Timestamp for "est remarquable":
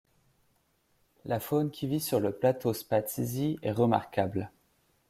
3.61-4.49